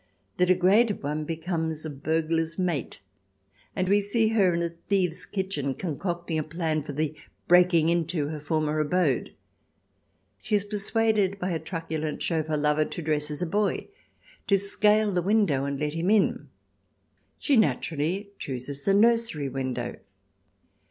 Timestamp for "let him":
15.79-16.09